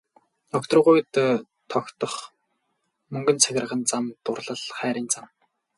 Огторгуйд 0.57 1.11
тогтох 1.71 2.15
мөнгөн 3.11 3.37
цагирган 3.43 3.81
зам 3.91 4.03
дурлал 4.23 4.61
хайрын 4.77 5.07
зам. 5.15 5.27